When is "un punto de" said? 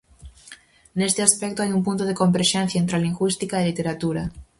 1.77-2.17